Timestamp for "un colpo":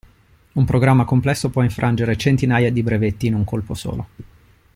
3.35-3.75